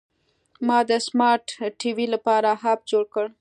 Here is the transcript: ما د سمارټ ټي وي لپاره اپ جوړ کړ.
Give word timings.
ما 0.67 0.79
د 0.89 0.91
سمارټ 1.07 1.45
ټي 1.79 1.91
وي 1.97 2.05
لپاره 2.13 2.49
اپ 2.71 2.79
جوړ 2.91 3.03
کړ. 3.13 3.25